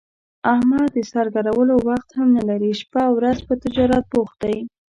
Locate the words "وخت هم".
1.89-2.27